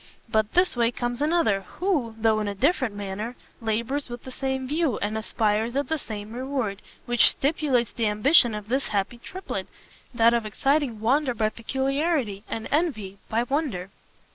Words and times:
But 0.27 0.53
this 0.53 0.75
way 0.75 0.89
comes 0.89 1.21
another, 1.21 1.61
who, 1.77 2.15
though 2.17 2.39
in 2.39 2.47
a 2.47 2.55
different 2.55 2.95
manner, 2.95 3.35
labours 3.61 4.09
with 4.09 4.23
the 4.23 4.31
same 4.31 4.67
view, 4.67 4.97
and 4.97 5.15
aspires 5.15 5.75
at 5.75 5.89
the 5.89 5.99
same 5.99 6.31
reward, 6.33 6.81
which 7.05 7.29
stimulate 7.29 7.93
the 7.95 8.07
ambition 8.07 8.55
of 8.55 8.67
this 8.67 8.87
happy 8.87 9.19
Triplet, 9.19 9.67
that 10.11 10.33
of 10.33 10.43
exciting 10.47 11.01
wonder 11.01 11.35
by 11.35 11.49
peculiarity, 11.49 12.43
and 12.49 12.67
envy 12.71 13.19
by 13.29 13.43
wonder." 13.43 13.91